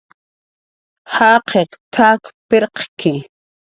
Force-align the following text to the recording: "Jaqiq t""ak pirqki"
"Jaqiq 1.15 1.71
t""ak 1.93 2.21
pirqki" 2.49 3.13